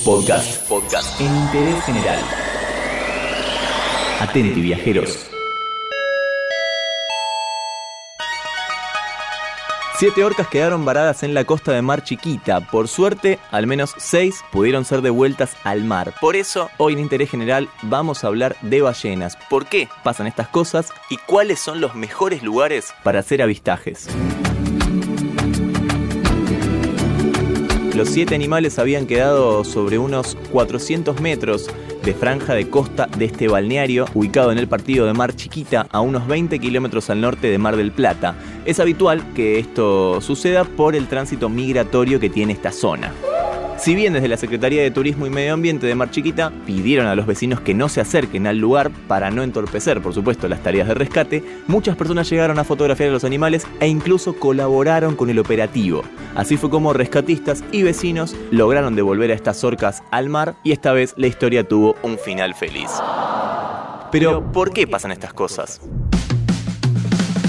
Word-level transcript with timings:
Podcast. 0.00 0.68
Podcast. 0.68 1.20
En 1.20 1.26
interés 1.28 1.84
general. 1.84 2.18
Atenti, 4.18 4.60
viajeros. 4.60 5.30
Siete 9.96 10.24
orcas 10.24 10.48
quedaron 10.48 10.84
varadas 10.84 11.22
en 11.22 11.34
la 11.34 11.44
costa 11.44 11.70
de 11.70 11.82
Mar 11.82 12.02
Chiquita. 12.02 12.66
Por 12.66 12.88
suerte, 12.88 13.38
al 13.52 13.68
menos 13.68 13.94
seis 13.96 14.42
pudieron 14.50 14.84
ser 14.84 15.02
devueltas 15.02 15.56
al 15.62 15.84
mar. 15.84 16.14
Por 16.20 16.34
eso, 16.34 16.68
hoy 16.78 16.94
en 16.94 16.98
Interés 16.98 17.30
General 17.30 17.68
vamos 17.82 18.24
a 18.24 18.26
hablar 18.26 18.56
de 18.62 18.82
ballenas. 18.82 19.38
¿Por 19.48 19.66
qué 19.66 19.88
pasan 20.02 20.26
estas 20.26 20.48
cosas 20.48 20.92
y 21.10 21.16
cuáles 21.18 21.60
son 21.60 21.80
los 21.80 21.94
mejores 21.94 22.42
lugares 22.42 22.92
para 23.04 23.20
hacer 23.20 23.40
avistajes? 23.40 24.08
Los 27.94 28.08
siete 28.08 28.34
animales 28.34 28.78
habían 28.78 29.06
quedado 29.06 29.64
sobre 29.64 29.98
unos 29.98 30.34
400 30.50 31.20
metros 31.20 31.68
de 32.02 32.14
franja 32.14 32.54
de 32.54 32.70
costa 32.70 33.06
de 33.18 33.26
este 33.26 33.48
balneario, 33.48 34.06
ubicado 34.14 34.50
en 34.50 34.56
el 34.56 34.66
partido 34.66 35.04
de 35.04 35.12
Mar 35.12 35.36
Chiquita, 35.36 35.86
a 35.90 36.00
unos 36.00 36.26
20 36.26 36.58
kilómetros 36.58 37.10
al 37.10 37.20
norte 37.20 37.48
de 37.48 37.58
Mar 37.58 37.76
del 37.76 37.92
Plata. 37.92 38.34
Es 38.64 38.80
habitual 38.80 39.34
que 39.34 39.58
esto 39.58 40.22
suceda 40.22 40.64
por 40.64 40.96
el 40.96 41.06
tránsito 41.06 41.50
migratorio 41.50 42.18
que 42.18 42.30
tiene 42.30 42.54
esta 42.54 42.72
zona. 42.72 43.12
Si 43.82 43.96
bien 43.96 44.12
desde 44.12 44.28
la 44.28 44.36
Secretaría 44.36 44.80
de 44.80 44.92
Turismo 44.92 45.26
y 45.26 45.30
Medio 45.30 45.54
Ambiente 45.54 45.88
de 45.88 45.96
Mar 45.96 46.08
Chiquita 46.12 46.52
pidieron 46.66 47.08
a 47.08 47.16
los 47.16 47.26
vecinos 47.26 47.60
que 47.60 47.74
no 47.74 47.88
se 47.88 48.00
acerquen 48.00 48.46
al 48.46 48.58
lugar 48.58 48.92
para 49.08 49.32
no 49.32 49.42
entorpecer, 49.42 50.00
por 50.00 50.14
supuesto, 50.14 50.46
las 50.46 50.62
tareas 50.62 50.86
de 50.86 50.94
rescate, 50.94 51.42
muchas 51.66 51.96
personas 51.96 52.30
llegaron 52.30 52.60
a 52.60 52.64
fotografiar 52.64 53.08
a 53.08 53.12
los 53.12 53.24
animales 53.24 53.66
e 53.80 53.88
incluso 53.88 54.36
colaboraron 54.36 55.16
con 55.16 55.30
el 55.30 55.40
operativo. 55.40 56.04
Así 56.36 56.56
fue 56.56 56.70
como 56.70 56.92
rescatistas 56.92 57.64
y 57.72 57.82
vecinos 57.82 58.36
lograron 58.52 58.94
devolver 58.94 59.32
a 59.32 59.34
estas 59.34 59.64
orcas 59.64 60.04
al 60.12 60.28
mar 60.28 60.54
y 60.62 60.70
esta 60.70 60.92
vez 60.92 61.14
la 61.16 61.26
historia 61.26 61.66
tuvo 61.66 61.96
un 62.04 62.18
final 62.18 62.54
feliz. 62.54 62.88
Pero, 64.12 64.52
¿por 64.52 64.72
qué 64.72 64.86
pasan 64.86 65.10
estas 65.10 65.34
cosas? 65.34 65.80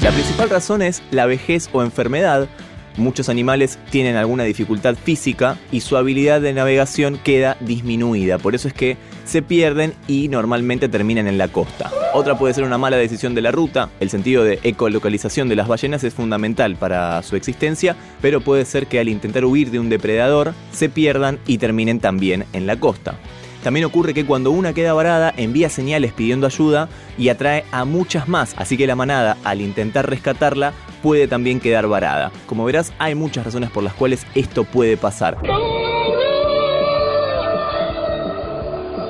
La 0.00 0.12
principal 0.12 0.48
razón 0.48 0.80
es 0.80 1.02
la 1.10 1.26
vejez 1.26 1.68
o 1.72 1.82
enfermedad, 1.82 2.48
Muchos 2.96 3.28
animales 3.28 3.78
tienen 3.90 4.16
alguna 4.16 4.44
dificultad 4.44 4.96
física 4.96 5.56
y 5.70 5.80
su 5.80 5.96
habilidad 5.96 6.40
de 6.40 6.52
navegación 6.52 7.18
queda 7.22 7.56
disminuida, 7.60 8.38
por 8.38 8.54
eso 8.54 8.68
es 8.68 8.74
que 8.74 8.96
se 9.24 9.42
pierden 9.42 9.94
y 10.08 10.28
normalmente 10.28 10.88
terminan 10.88 11.26
en 11.26 11.38
la 11.38 11.48
costa. 11.48 11.90
Otra 12.12 12.36
puede 12.36 12.54
ser 12.54 12.64
una 12.64 12.78
mala 12.78 12.96
decisión 12.96 13.34
de 13.34 13.42
la 13.42 13.52
ruta, 13.52 13.88
el 14.00 14.10
sentido 14.10 14.42
de 14.42 14.58
ecolocalización 14.64 15.48
de 15.48 15.56
las 15.56 15.68
ballenas 15.68 16.02
es 16.02 16.14
fundamental 16.14 16.76
para 16.76 17.22
su 17.22 17.36
existencia, 17.36 17.94
pero 18.20 18.40
puede 18.40 18.64
ser 18.64 18.88
que 18.88 18.98
al 18.98 19.08
intentar 19.08 19.44
huir 19.44 19.70
de 19.70 19.78
un 19.78 19.88
depredador 19.88 20.54
se 20.72 20.88
pierdan 20.88 21.38
y 21.46 21.58
terminen 21.58 22.00
también 22.00 22.44
en 22.52 22.66
la 22.66 22.76
costa. 22.80 23.14
También 23.62 23.84
ocurre 23.84 24.14
que 24.14 24.24
cuando 24.24 24.50
una 24.50 24.72
queda 24.72 24.94
varada 24.94 25.34
envía 25.36 25.68
señales 25.68 26.12
pidiendo 26.12 26.46
ayuda 26.46 26.88
y 27.18 27.28
atrae 27.28 27.64
a 27.72 27.84
muchas 27.84 28.26
más, 28.28 28.54
así 28.56 28.76
que 28.76 28.86
la 28.86 28.96
manada 28.96 29.36
al 29.44 29.60
intentar 29.60 30.08
rescatarla 30.08 30.72
puede 31.02 31.28
también 31.28 31.60
quedar 31.60 31.86
varada. 31.86 32.32
Como 32.46 32.64
verás, 32.64 32.92
hay 32.98 33.14
muchas 33.14 33.44
razones 33.44 33.70
por 33.70 33.82
las 33.82 33.92
cuales 33.94 34.26
esto 34.34 34.64
puede 34.64 34.96
pasar. 34.96 35.36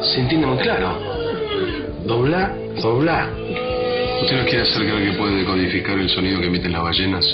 Se 0.02 0.20
entiende 0.20 0.46
muy 0.46 0.58
claro. 0.58 0.98
Dobla, 2.06 2.56
dobla. 2.82 3.28
¿Usted 4.22 4.36
no 4.36 4.44
quiere 4.44 4.62
hacer 4.62 4.82
creer 4.82 5.12
que 5.12 5.18
puede 5.18 5.36
decodificar 5.36 5.98
el 5.98 6.08
sonido 6.10 6.40
que 6.40 6.46
emiten 6.46 6.72
las 6.72 6.82
ballenas? 6.82 7.24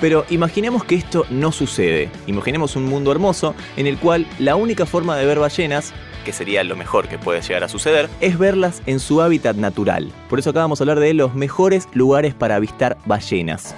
Pero 0.00 0.24
imaginemos 0.30 0.84
que 0.84 0.94
esto 0.94 1.26
no 1.30 1.52
sucede. 1.52 2.10
Imaginemos 2.26 2.76
un 2.76 2.84
mundo 2.84 3.12
hermoso 3.12 3.54
en 3.76 3.86
el 3.86 3.98
cual 3.98 4.26
la 4.38 4.56
única 4.56 4.86
forma 4.86 5.16
de 5.16 5.26
ver 5.26 5.38
ballenas 5.38 5.92
que 6.24 6.32
sería 6.32 6.64
lo 6.64 6.76
mejor 6.76 7.08
que 7.08 7.18
puede 7.18 7.42
llegar 7.42 7.64
a 7.64 7.68
suceder, 7.68 8.08
es 8.20 8.38
verlas 8.38 8.82
en 8.86 9.00
su 9.00 9.20
hábitat 9.22 9.56
natural. 9.56 10.12
Por 10.28 10.38
eso 10.38 10.50
acá 10.50 10.60
vamos 10.60 10.80
a 10.80 10.84
hablar 10.84 11.00
de 11.00 11.14
los 11.14 11.34
mejores 11.34 11.88
lugares 11.92 12.34
para 12.34 12.56
avistar 12.56 12.98
ballenas. 13.06 13.74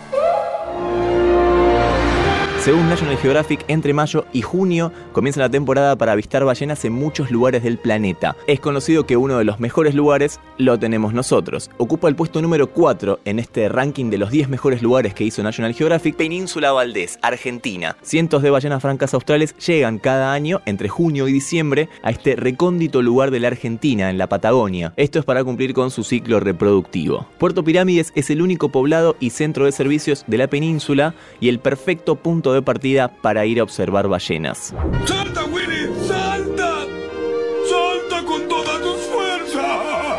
Según 2.62 2.88
National 2.88 3.18
Geographic, 3.18 3.64
entre 3.66 3.92
mayo 3.92 4.24
y 4.32 4.42
junio 4.42 4.92
comienza 5.10 5.40
la 5.40 5.50
temporada 5.50 5.96
para 5.96 6.12
avistar 6.12 6.44
ballenas 6.44 6.84
en 6.84 6.92
muchos 6.92 7.32
lugares 7.32 7.64
del 7.64 7.76
planeta. 7.76 8.36
Es 8.46 8.60
conocido 8.60 9.04
que 9.04 9.16
uno 9.16 9.36
de 9.36 9.42
los 9.42 9.58
mejores 9.58 9.96
lugares 9.96 10.38
lo 10.58 10.78
tenemos 10.78 11.12
nosotros. 11.12 11.72
Ocupa 11.78 12.06
el 12.06 12.14
puesto 12.14 12.40
número 12.40 12.70
4 12.70 13.18
en 13.24 13.40
este 13.40 13.68
ranking 13.68 14.10
de 14.10 14.18
los 14.18 14.30
10 14.30 14.48
mejores 14.48 14.80
lugares 14.80 15.12
que 15.12 15.24
hizo 15.24 15.42
National 15.42 15.74
Geographic, 15.74 16.14
Península 16.14 16.70
Valdés, 16.70 17.18
Argentina. 17.20 17.96
Cientos 18.00 18.42
de 18.42 18.50
ballenas 18.50 18.80
francas 18.80 19.12
australes 19.12 19.56
llegan 19.56 19.98
cada 19.98 20.32
año 20.32 20.60
entre 20.64 20.88
junio 20.88 21.26
y 21.26 21.32
diciembre 21.32 21.88
a 22.04 22.12
este 22.12 22.36
recóndito 22.36 23.02
lugar 23.02 23.32
de 23.32 23.40
la 23.40 23.48
Argentina, 23.48 24.08
en 24.08 24.18
la 24.18 24.28
Patagonia. 24.28 24.92
Esto 24.96 25.18
es 25.18 25.24
para 25.24 25.42
cumplir 25.42 25.74
con 25.74 25.90
su 25.90 26.04
ciclo 26.04 26.38
reproductivo. 26.38 27.26
Puerto 27.38 27.64
Pirámides 27.64 28.12
es 28.14 28.30
el 28.30 28.40
único 28.40 28.68
poblado 28.68 29.16
y 29.18 29.30
centro 29.30 29.64
de 29.64 29.72
servicios 29.72 30.22
de 30.28 30.38
la 30.38 30.46
península 30.46 31.16
y 31.40 31.48
el 31.48 31.58
perfecto 31.58 32.14
punto 32.14 32.51
de 32.52 32.62
partida 32.62 33.08
para 33.08 33.46
ir 33.46 33.60
a 33.60 33.62
observar 33.62 34.08
ballenas. 34.08 34.74
¡Salta, 35.04 35.44
Willy! 35.44 35.88
¡Salta! 36.06 36.86
¡Salta 37.68 38.24
con 38.26 38.48
todas 38.48 38.80
tus 38.80 38.96
fuerzas! 39.12 40.18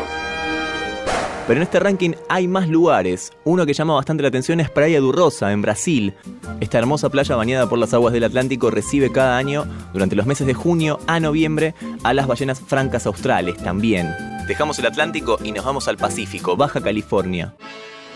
Pero 1.46 1.58
en 1.58 1.62
este 1.62 1.78
ranking 1.78 2.12
hay 2.28 2.48
más 2.48 2.68
lugares. 2.68 3.30
Uno 3.44 3.66
que 3.66 3.74
llama 3.74 3.94
bastante 3.94 4.22
la 4.22 4.30
atención 4.30 4.60
es 4.60 4.70
Praia 4.70 5.00
do 5.00 5.12
Rosa, 5.12 5.52
en 5.52 5.60
Brasil. 5.60 6.14
Esta 6.60 6.78
hermosa 6.78 7.10
playa 7.10 7.36
bañada 7.36 7.68
por 7.68 7.78
las 7.78 7.92
aguas 7.92 8.14
del 8.14 8.24
Atlántico 8.24 8.70
recibe 8.70 9.12
cada 9.12 9.36
año, 9.36 9.66
durante 9.92 10.16
los 10.16 10.24
meses 10.24 10.46
de 10.46 10.54
junio 10.54 10.98
a 11.06 11.20
noviembre, 11.20 11.74
a 12.02 12.14
las 12.14 12.26
ballenas 12.26 12.60
francas 12.60 13.06
australes 13.06 13.58
también. 13.58 14.10
Dejamos 14.48 14.78
el 14.78 14.86
Atlántico 14.86 15.38
y 15.42 15.52
nos 15.52 15.64
vamos 15.64 15.86
al 15.88 15.98
Pacífico, 15.98 16.56
Baja 16.56 16.80
California. 16.80 17.54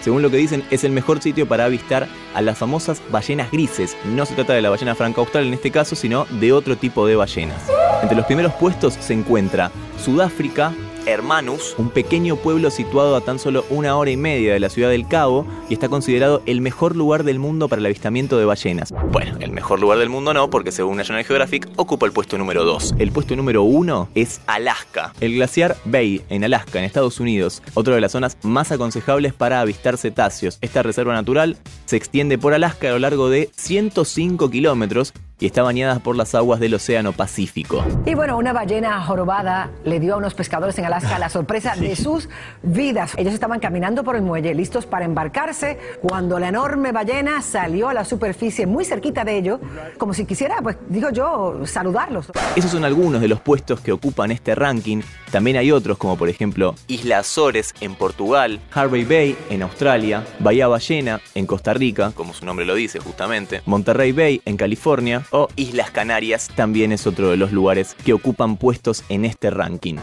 Según 0.00 0.22
lo 0.22 0.30
que 0.30 0.36
dicen, 0.36 0.64
es 0.70 0.84
el 0.84 0.92
mejor 0.92 1.20
sitio 1.20 1.46
para 1.46 1.64
avistar 1.64 2.06
a 2.34 2.42
las 2.42 2.58
famosas 2.58 3.02
ballenas 3.10 3.50
grises. 3.50 3.96
No 4.04 4.26
se 4.26 4.34
trata 4.34 4.54
de 4.54 4.62
la 4.62 4.70
ballena 4.70 4.94
franca 4.94 5.20
austral 5.20 5.46
en 5.46 5.54
este 5.54 5.70
caso, 5.70 5.96
sino 5.96 6.24
de 6.26 6.52
otro 6.52 6.76
tipo 6.76 7.06
de 7.06 7.16
ballenas. 7.16 7.62
Entre 8.02 8.16
los 8.16 8.26
primeros 8.26 8.52
puestos 8.54 8.94
se 8.94 9.12
encuentra 9.12 9.72
Sudáfrica, 10.02 10.72
Hermanus, 11.08 11.74
un 11.78 11.90
pequeño 11.90 12.36
pueblo 12.36 12.70
situado 12.70 13.16
a 13.16 13.20
tan 13.20 13.38
solo 13.38 13.64
una 13.70 13.96
hora 13.96 14.10
y 14.10 14.16
media 14.16 14.52
de 14.52 14.60
la 14.60 14.68
ciudad 14.68 14.90
del 14.90 15.08
Cabo 15.08 15.46
y 15.68 15.74
está 15.74 15.88
considerado 15.88 16.42
el 16.46 16.60
mejor 16.60 16.96
lugar 16.96 17.24
del 17.24 17.38
mundo 17.38 17.68
para 17.68 17.80
el 17.80 17.86
avistamiento 17.86 18.38
de 18.38 18.44
ballenas. 18.44 18.92
Bueno, 19.10 19.36
el 19.40 19.50
mejor 19.50 19.80
lugar 19.80 19.98
del 19.98 20.08
mundo 20.08 20.34
no, 20.34 20.50
porque 20.50 20.72
según 20.72 20.98
National 20.98 21.24
Geographic 21.24 21.68
ocupa 21.76 22.06
el 22.06 22.12
puesto 22.12 22.36
número 22.38 22.64
2. 22.64 22.96
El 22.98 23.12
puesto 23.12 23.36
número 23.36 23.62
1 23.62 24.10
es 24.14 24.40
Alaska, 24.46 25.14
el 25.20 25.34
glaciar 25.34 25.76
Bay 25.84 26.22
en 26.28 26.44
Alaska, 26.44 26.78
en 26.78 26.84
Estados 26.84 27.20
Unidos, 27.20 27.62
otra 27.74 27.94
de 27.94 28.00
las 28.00 28.12
zonas 28.12 28.36
más 28.42 28.70
aconsejables 28.70 29.32
para 29.32 29.60
avistar 29.60 29.96
cetáceos. 29.96 30.58
Esta 30.60 30.82
reserva 30.82 31.14
natural 31.14 31.56
se 31.86 31.96
extiende 31.96 32.38
por 32.38 32.54
Alaska 32.54 32.88
a 32.88 32.92
lo 32.92 32.98
largo 32.98 33.30
de 33.30 33.50
105 33.56 34.50
kilómetros 34.50 35.12
y 35.40 35.46
está 35.46 35.62
bañada 35.62 36.00
por 36.00 36.16
las 36.16 36.34
aguas 36.34 36.60
del 36.60 36.74
Océano 36.74 37.12
Pacífico. 37.12 37.84
Y 38.06 38.14
bueno, 38.14 38.36
una 38.36 38.52
ballena 38.52 39.00
jorobada 39.02 39.70
le 39.84 40.00
dio 40.00 40.14
a 40.14 40.16
unos 40.16 40.34
pescadores 40.34 40.78
en 40.78 40.84
Alaska 40.84 41.18
la 41.18 41.28
sorpresa 41.28 41.76
de 41.80 41.94
sus 41.96 42.28
vidas. 42.62 43.12
Ellos 43.16 43.34
estaban 43.34 43.60
caminando 43.60 44.04
por 44.04 44.16
el 44.16 44.22
muelle, 44.22 44.54
listos 44.54 44.86
para 44.86 45.04
embarcarse, 45.04 45.78
cuando 46.00 46.38
la 46.38 46.48
enorme 46.48 46.92
ballena 46.92 47.40
salió 47.42 47.88
a 47.88 47.94
la 47.94 48.04
superficie 48.04 48.66
muy 48.66 48.84
cerquita 48.84 49.24
de 49.24 49.36
ellos, 49.36 49.60
como 49.96 50.14
si 50.14 50.24
quisiera, 50.24 50.56
pues 50.62 50.76
digo 50.88 51.10
yo, 51.10 51.60
saludarlos. 51.64 52.30
Esos 52.56 52.70
son 52.70 52.84
algunos 52.84 53.20
de 53.20 53.28
los 53.28 53.40
puestos 53.40 53.80
que 53.80 53.92
ocupan 53.92 54.30
este 54.30 54.54
ranking. 54.54 55.02
También 55.30 55.56
hay 55.56 55.70
otros, 55.70 55.98
como 55.98 56.16
por 56.16 56.28
ejemplo 56.28 56.74
Isla 56.88 57.18
Azores 57.18 57.74
en 57.80 57.94
Portugal, 57.94 58.60
Harvey 58.72 59.04
Bay 59.04 59.36
en 59.50 59.62
Australia, 59.62 60.24
Bahía 60.40 60.66
Ballena 60.68 61.20
en 61.34 61.46
Costa 61.46 61.74
Rica, 61.74 62.12
como 62.14 62.34
su 62.34 62.44
nombre 62.44 62.64
lo 62.64 62.74
dice 62.74 62.98
justamente, 62.98 63.62
Monterrey 63.66 64.12
Bay 64.12 64.40
en 64.44 64.56
California, 64.56 65.22
o 65.30 65.48
Islas 65.56 65.90
Canarias 65.90 66.48
también 66.54 66.92
es 66.92 67.06
otro 67.06 67.30
de 67.30 67.36
los 67.36 67.52
lugares 67.52 67.96
que 68.04 68.12
ocupan 68.12 68.56
puestos 68.56 69.04
en 69.08 69.24
este 69.24 69.50
ranking. 69.50 69.96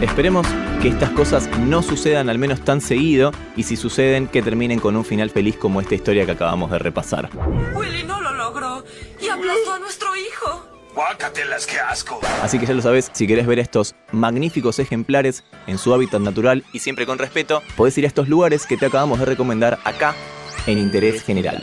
Esperemos 0.00 0.46
que 0.82 0.88
estas 0.88 1.10
cosas 1.10 1.48
no 1.58 1.82
sucedan 1.82 2.28
al 2.28 2.38
menos 2.38 2.60
tan 2.60 2.82
seguido 2.82 3.32
y 3.56 3.62
si 3.62 3.76
suceden 3.76 4.28
que 4.28 4.42
terminen 4.42 4.78
con 4.78 4.94
un 4.94 5.06
final 5.06 5.30
feliz 5.30 5.56
como 5.56 5.80
esta 5.80 5.94
historia 5.94 6.26
que 6.26 6.32
acabamos 6.32 6.70
de 6.70 6.78
repasar. 6.78 7.30
Willy 7.74 8.04
no 8.04 8.20
lo 8.20 8.32
logró 8.32 8.84
y 9.20 9.28
aplastó 9.28 9.72
a 9.72 9.78
nuestro 9.78 10.14
hijo. 10.14 10.66
¡Guácatelas, 10.94 11.66
qué 11.66 11.78
asco! 11.78 12.20
Así 12.42 12.58
que 12.58 12.66
ya 12.66 12.74
lo 12.74 12.82
sabes, 12.82 13.10
si 13.14 13.26
querés 13.26 13.46
ver 13.46 13.58
estos 13.58 13.94
magníficos 14.12 14.78
ejemplares 14.78 15.44
en 15.66 15.78
su 15.78 15.94
hábitat 15.94 16.20
natural 16.20 16.64
y 16.72 16.80
siempre 16.80 17.06
con 17.06 17.18
respeto, 17.18 17.62
podés 17.76 17.96
ir 17.96 18.04
a 18.04 18.08
estos 18.08 18.28
lugares 18.28 18.66
que 18.66 18.76
te 18.76 18.86
acabamos 18.86 19.18
de 19.18 19.24
recomendar 19.24 19.78
acá 19.84 20.14
en 20.66 20.78
Interés 20.78 21.22
General. 21.22 21.62